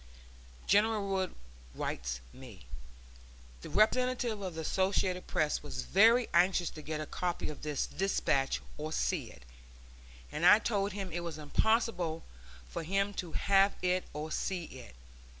[*] 0.37 0.65
General 0.65 1.07
Wood 1.07 1.35
writes 1.75 2.21
me: 2.33 2.65
"The 3.61 3.69
representative 3.69 4.41
of 4.41 4.55
the 4.55 4.61
Associated 4.61 5.27
Press 5.27 5.61
was 5.61 5.83
very 5.83 6.27
anxious 6.33 6.71
to 6.71 6.81
get 6.81 6.99
a 6.99 7.05
copy 7.05 7.49
of 7.49 7.61
this 7.61 7.85
despatch 7.85 8.61
or 8.79 8.91
see 8.91 9.29
it, 9.29 9.43
and 10.31 10.43
I 10.43 10.57
told 10.57 10.93
him 10.93 11.11
it 11.11 11.19
was 11.23 11.37
impossible 11.37 12.23
for 12.67 12.81
him 12.81 13.13
to 13.21 13.33
have 13.33 13.75
it 13.83 14.05
or 14.11 14.31
see 14.31 14.63
it. 14.65 14.95